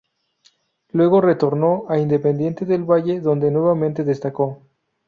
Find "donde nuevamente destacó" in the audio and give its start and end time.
3.21-4.63